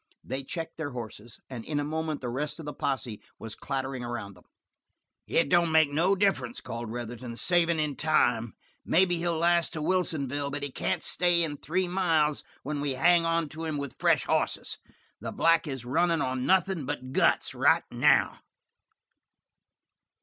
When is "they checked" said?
0.23-0.77